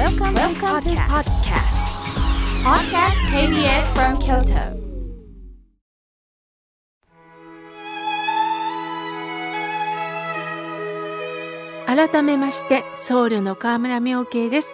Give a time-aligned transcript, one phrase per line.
[0.00, 1.76] Welcome, Welcome to podcast.
[2.64, 4.80] Podcast KBS from Kyoto.
[11.86, 14.72] 改めまして僧侶の河村明慶です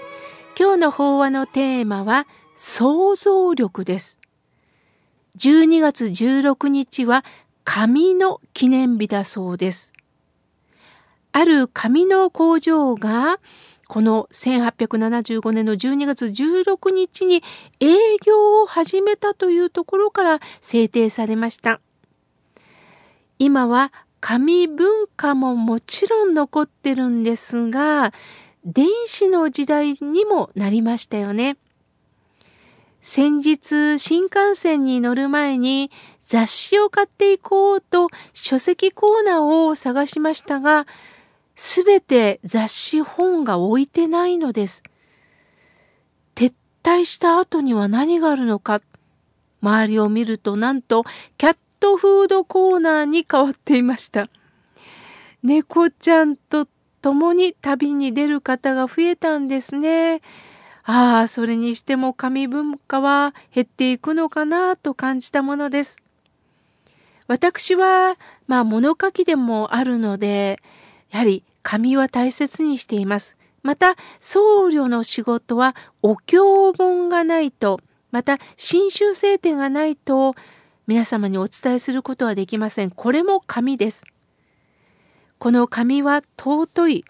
[0.57, 4.21] 今日の法話のテーマは想像力です
[5.38, 7.24] 12月16日は
[7.65, 9.93] 紙の記念日だそうです
[11.33, 13.40] ある紙の工場が
[13.88, 17.42] この1875年の12月16日に
[17.80, 21.80] 営業を始めたというところから制定されました
[23.38, 28.12] 今は紙文化ももちろん残ってるんですが
[28.64, 31.56] 電子の時代にもなりましたよね。
[33.00, 40.88] 先日新幹線に乗る前に雑誌を買っていこうと書籍コーナーを探しましたが
[41.56, 44.84] すべて雑誌本が置いてないのです。
[46.34, 46.52] 撤
[46.83, 48.83] 退した後には何があるのか
[49.62, 51.05] 周りを見るとなんと
[51.39, 54.28] キャットフードコーナーに変わっていました。
[55.42, 56.69] 猫ちゃんと
[57.00, 60.20] 共に旅に出る方が増えたんですね。
[60.84, 65.97] ああ、それにしても紙文化は減っていくのかなと感じたものです。
[67.28, 70.61] 私は、まあ物書きでもあるので、
[71.11, 73.36] やはり紙は大切にしています。
[73.64, 77.81] また、僧侶の仕事はお経本がないと、
[78.12, 80.36] また、新修正点がないと、
[80.86, 82.92] 皆様にお伝えすることはできません。
[82.92, 84.05] これも紙です。
[85.39, 87.05] この紙は尊い。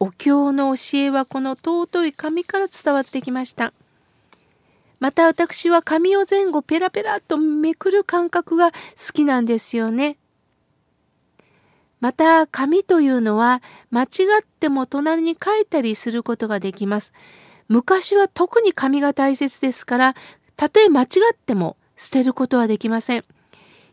[0.00, 3.74] お経の教えはこの尊い紙から伝わってきました。
[4.98, 8.76] また私は紙を前後ペラペラとめくる感覚が好
[9.12, 10.16] きなんですよね。
[12.00, 14.06] また紙というのは間違
[14.42, 17.12] っても隣に書いたりすることができます。
[17.68, 20.14] 昔は特に紙が大切ですから
[20.56, 23.24] たとえ間違っても捨てることはできません。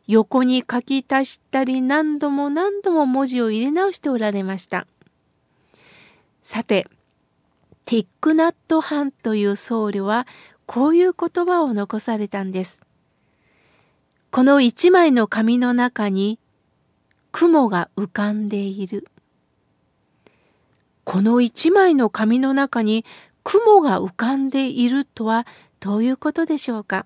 [0.08, 4.88] 横に書き足したり何度も何度も文字を入れ直しておられました。
[6.44, 6.88] さて、
[7.86, 10.28] ティックナットハンという僧侶は
[10.66, 12.82] こういう言葉を残されたんです。
[14.32, 16.40] この一枚の紙の中に
[17.32, 19.08] 雲が浮かんでいる。
[21.04, 23.06] この一枚の紙の中に
[23.44, 25.48] 雲が浮かんでいるとは
[25.80, 27.06] どういうことでしょうか？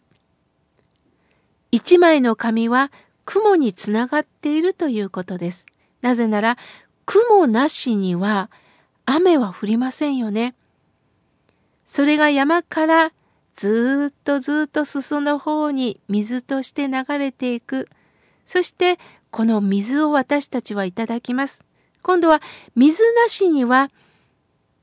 [1.72, 2.92] 一枚の紙は
[3.24, 5.66] 雲につながっているということです。
[6.02, 6.58] なぜなら
[7.06, 8.50] 雲なしには
[9.06, 10.56] 雨は降りませんよね。
[11.86, 13.14] それが山から
[13.56, 17.88] ずっとずっと裾の方に水として流れていく。
[18.46, 18.98] そして
[19.32, 21.64] この水を私たちはいただきます。
[22.02, 22.42] 今度は
[22.76, 23.90] 水なしには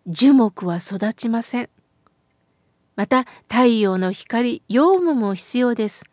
[0.07, 1.69] 樹木は育ちません。
[2.97, 6.05] また太陽の光、養分も必要です。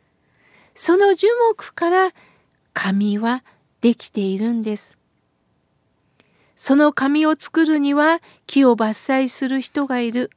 [0.75, 2.11] その樹木から
[2.73, 3.43] 紙は
[3.81, 4.97] できているんです。
[6.55, 10.29] その紙を作るには木を伐採する人がいる。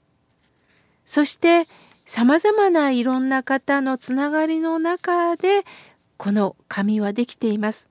[1.05, 1.69] そして
[2.05, 5.65] 様々ないろんな方のつながりの中で
[6.23, 7.89] この紙はできています。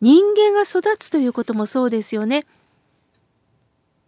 [0.00, 2.46] 人間が育つということもそうですよね。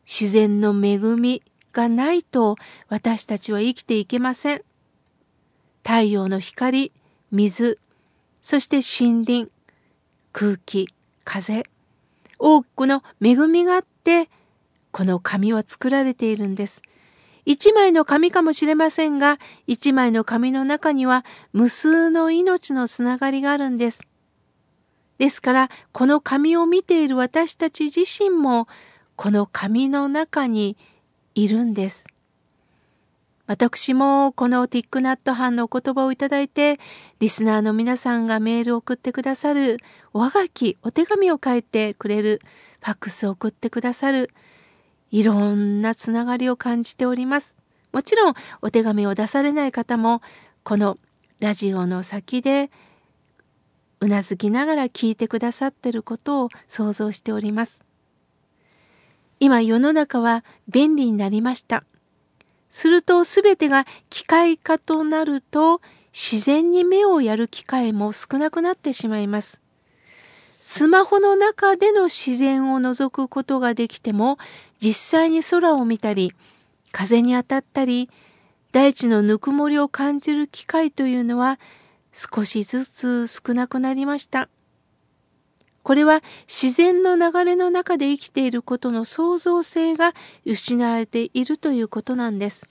[0.06, 1.42] 自然の恵み
[1.74, 2.56] がないと
[2.88, 4.62] 私たちは生きていけません。
[5.82, 6.90] 太陽の光、
[7.30, 7.78] 水、
[8.40, 9.50] そして森林、
[10.32, 10.88] 空気、
[11.24, 11.64] 風、
[12.38, 14.30] 多くの恵みがあって、
[14.90, 16.80] この紙は作られているんです。
[17.48, 24.02] 一枚の紙かもしれませんが、一枚の紙の中には無数の命のつながりがあるんです。
[25.16, 28.68] ですから、この紙を見ている私たち自身も、
[29.16, 30.76] この紙の中に
[31.34, 32.06] いるんです。
[33.46, 36.78] 私もこのティックナット班のお言葉をいただいて、
[37.18, 39.78] リスナーの皆さんがメールを送ってくださる、
[40.12, 42.42] おはがき、お手紙を書いてくれる、
[42.80, 44.28] ファックスを送ってくださる、
[45.10, 47.54] いろんなつながりを感じております。
[47.92, 50.22] もちろんお手紙を出されない方も、
[50.62, 50.98] この
[51.40, 52.70] ラジオの先で
[54.00, 57.80] うなずきながら聞いてくださってることを想像しております。
[59.40, 61.84] 今世の中は便利になりました。
[62.68, 65.80] すると全てが機械化となると
[66.12, 69.60] 自然に目をやる機会も少なくなってしまいます。
[70.70, 74.36] スマホの中での自然を覗くことができても
[74.78, 76.34] 実際に空を見たり
[76.92, 78.10] 風に当たったり
[78.70, 81.58] 大地のぬくもりを感じる機会というのは
[82.12, 84.50] 少しずつ少なくなりました。
[85.84, 90.12] これは自然の流れの中で生きていることの創造性が
[90.44, 92.68] 失われているということなんです。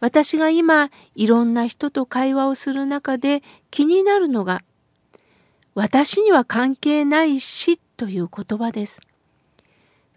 [0.00, 4.62] 私が今いろんな人と会話をする中で気になるのが
[5.76, 9.02] 私には関係ないしという言葉です。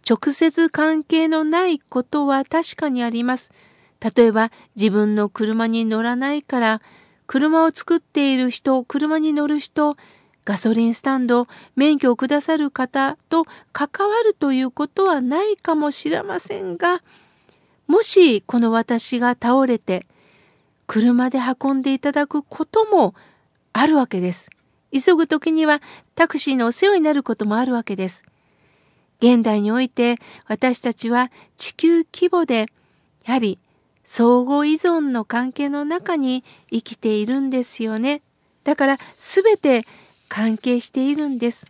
[0.10, 3.52] 直接関係のないことは確かにあります。
[4.00, 6.82] 例えば自分の車に乗らないから
[7.28, 9.98] 車を作っている人、車に乗る人、
[10.46, 17.04] ガソリンスタンド、免許をくださる方と関わるということはないかもしれませんが、
[17.86, 20.06] もしこの私が倒れて
[20.88, 23.14] 車で運んでいただくことも
[23.74, 24.50] あるわけです。
[24.92, 25.82] 急ぐ時には
[26.16, 28.24] タクシーのお世話になることもあるわけです。
[29.20, 32.68] 現代において私たちは地球規模で
[33.26, 33.60] やはり
[34.06, 38.22] 相互依存の関係の中に生きているんですよね。
[38.64, 39.86] だから全て
[40.28, 41.68] 関係しているんです。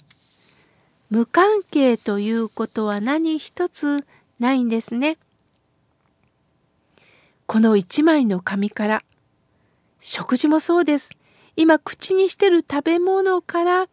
[1.09, 4.05] 無関係ということは何一つ
[4.39, 5.17] ないんですね。
[7.47, 9.03] この一枚の紙から
[9.99, 11.18] 食事もそうです。
[11.59, 13.89] 今口にしてる食べ物から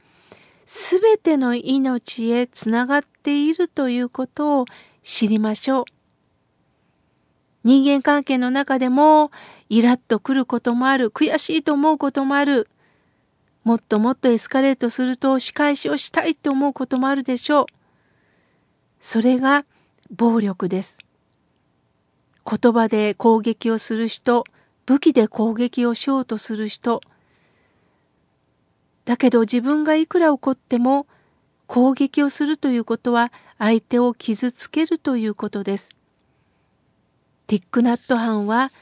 [0.66, 4.66] 全ての命へつながっているということを
[5.02, 5.84] 知りましょう。
[7.64, 9.32] 人間関係の中でも
[9.68, 12.68] イラッとくることもある悔しいと思うこともある。
[13.64, 17.66] もっともっとエスカレートすると仕返しをしたいと思うこともあるでしょう。
[19.00, 19.64] それが
[20.12, 21.00] 暴力です。
[22.48, 24.44] 言葉で攻撃をする人
[24.86, 27.00] 武器で攻撃をしようとする人
[29.06, 31.06] だけど自分がいくら怒っても
[31.66, 35.90] 攻撃をするということは相手を傷つけるということです。
[37.46, 38.72] ティックナット班は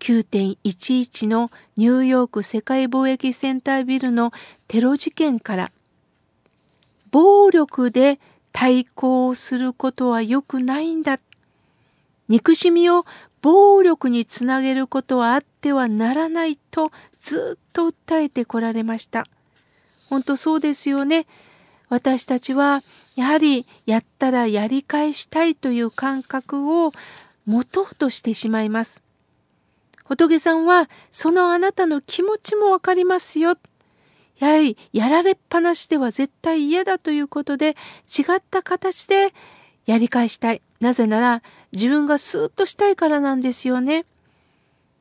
[0.00, 4.32] 9.11のニューヨーク世界貿易センタービルの
[4.68, 5.70] テロ事件から
[7.10, 8.18] 暴力で
[8.52, 11.18] 対抗することは良くないんだ。
[12.28, 13.04] 憎しみを
[13.42, 16.90] 暴力につなげることはあってはならないと
[17.20, 19.26] ずっと訴えてこられました。
[20.08, 21.26] 本当そうですよね。
[21.88, 22.82] 私たちは
[23.16, 26.92] やはりやったらやり返したいという感覚を
[27.46, 29.02] 持とうとしてしまいます。
[30.04, 33.56] 仏さんはそのあなたの気持ちもわかりますよ。
[34.38, 37.70] やはりやられっぱなしでは絶対嫌だということで
[38.06, 39.32] 違った形で
[39.86, 40.62] やり返したい。
[40.80, 44.04] なぜなら自分がスーッとしたいからなんですよね。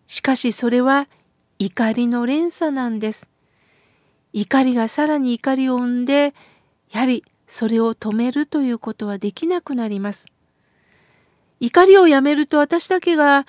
[0.07, 1.07] しかしそれは
[1.59, 3.27] 怒りの連鎖なんです。
[4.33, 6.33] 怒りがさらに怒りを生んで
[6.91, 10.27] やはりそれを止めるということはできなくなります。
[11.59, 13.47] 怒りをやめると私だけが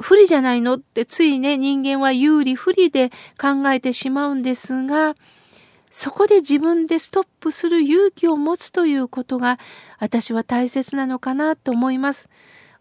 [0.00, 3.10] 不利じゃないのってついね人間は有利不利で
[3.40, 5.14] 考えてしまうんですが
[5.90, 9.58] そこで自分でストップする勇気を持つということが
[9.98, 12.28] 私は大切なのかなと思います。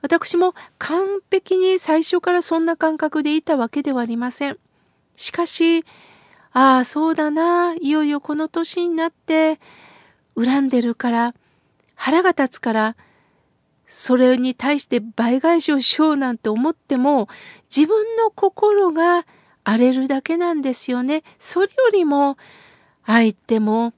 [0.01, 4.57] 私も完璧に最初からそんな感覚でいたわけではありません。
[5.15, 5.83] しかし、
[6.59, 9.59] ああ、そうだな、いよいよこの年になって
[10.35, 11.35] 恨んでるから、
[11.93, 12.95] 腹が立つから、
[13.85, 17.29] それに対して倍返しをしようなんて思っても
[17.73, 19.27] 自分の心が
[19.63, 21.21] 荒れるだけなんですよね。
[21.37, 22.37] それよりも
[23.05, 23.93] 相手も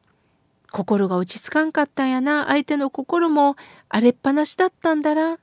[0.69, 3.55] 心が落ち着かんかったんやな相手の心も
[3.87, 5.37] 荒れっぱなしだったんだな。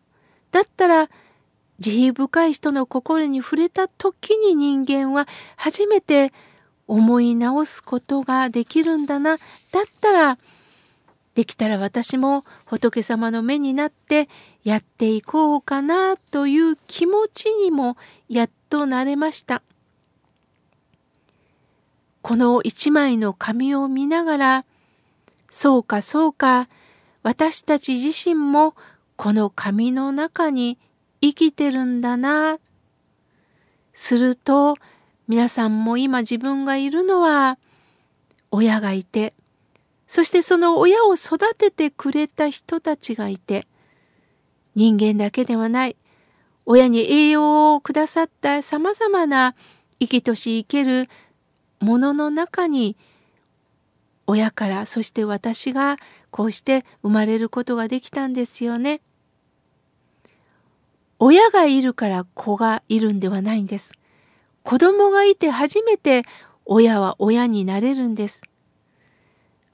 [0.53, 1.09] だったら
[1.79, 6.33] 慈悲深い人の心に触れた時に人間は初めて
[6.87, 9.37] 思い直すことができるんだな。
[9.37, 10.39] だったら
[11.35, 14.29] できたら私も仏様の目になって
[14.65, 17.97] やっていこうかなという気持ちにも
[18.29, 19.63] やっとなれました。
[22.23, 24.65] この一枚の紙を見ながら、
[25.51, 26.69] そうかそうか、
[27.23, 28.75] 私たち自身も
[29.17, 30.79] この紙の中に
[31.21, 32.59] 生きてるんだな。
[33.93, 34.77] すると、
[35.29, 37.59] 皆さんも今自分がいるのは、
[38.51, 39.35] 親がいて、
[40.07, 43.67] そしてその親を育ててくれた人たちがいて、
[44.77, 45.97] 人間だけではない、
[46.65, 49.55] 親に栄養をくださった様々な
[49.99, 51.09] 生きとし生ける
[51.81, 52.97] ものの中に、
[54.29, 55.97] 親からそして私が
[56.31, 59.01] こうして生まれることができたんですよね。
[61.19, 63.93] 親がいるから子がいるんではないんです。
[64.67, 66.25] 子供がいて初めて
[66.65, 68.43] 親は親になれるんです。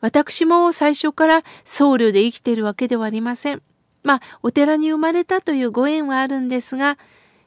[0.02, 3.62] 私も最初から僧侶で生きているわけではありません。
[4.02, 6.98] まあ、お寺に生まれたというご縁はあるんですが、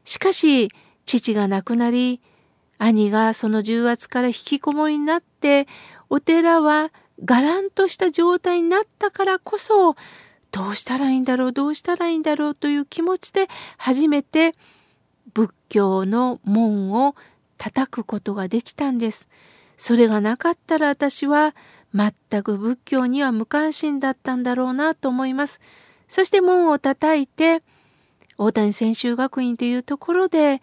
[0.06, 0.72] しかし、
[1.06, 2.20] 父が亡くなり、
[2.80, 5.68] 兄がその重圧から引きこもりになって、
[6.10, 6.92] お寺は
[7.24, 9.96] がらんとした状態になったからこそ
[10.52, 13.48] どうしたらいいんだろうどうしたらいいんだろうという気持ちで
[13.78, 14.54] 初めて
[15.34, 17.16] 仏教の門を
[17.58, 19.28] 叩くことができたんです。
[19.78, 21.56] それがなかったら私は
[21.94, 25.62] 全く仏教には無関心だったんだろうなと思います。
[26.08, 27.64] そして門を叩いて
[28.38, 30.62] 大谷専修学院というところで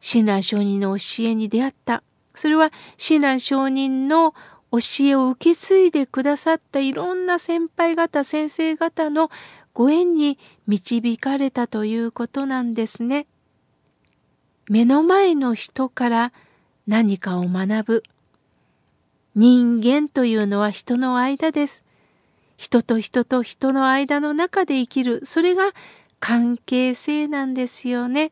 [0.00, 2.02] 親鸞上人の教えに出会った。
[2.34, 4.34] それは親鸞上人の
[4.72, 9.30] 教えを受け継いでくださったいろんな先輩方先生方の
[9.74, 13.26] ご縁に導かれたということなんですね。
[14.70, 16.32] 目の前の人から
[16.86, 18.02] 何かを学ぶ。
[19.34, 21.82] 人間というのは人の間です。
[22.56, 25.26] 人と人と人の間の中で生きる。
[25.26, 25.72] それが
[26.20, 28.30] 関係性なんですよね。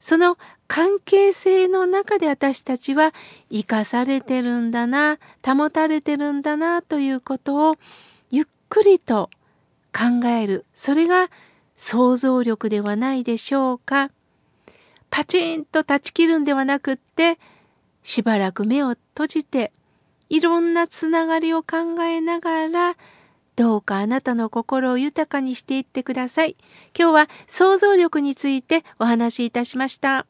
[0.00, 0.36] その
[0.66, 3.14] 関係性の中で私たちは
[3.48, 7.76] 生かされてるんだな保たれてるんだなということを
[8.32, 9.30] ゆっくりと
[9.92, 11.30] 考えるそれが
[11.76, 14.10] 想像力ではないでしょうか
[15.16, 17.38] パチンと断ち切るんではなくって
[18.02, 19.72] しばらく目を閉じて
[20.28, 22.96] いろんなつながりを考えながら
[23.56, 26.54] どうかあなたの心を豊かにしていってください。
[26.94, 30.26] 今日は想像力についてお話しいたしました。